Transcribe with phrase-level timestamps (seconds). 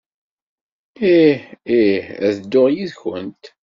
[1.13, 1.35] Ih,
[1.79, 3.43] ih, ad dduɣ yid-went.